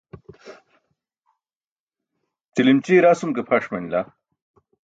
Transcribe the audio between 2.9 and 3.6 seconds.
rasum ke